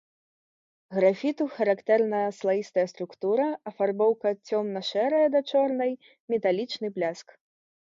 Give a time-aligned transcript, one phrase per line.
[0.95, 5.97] Графіту характэрна слаістая структура, афарбоўка цёмна-шэрая да чорнай,
[6.37, 7.27] металічны бляск.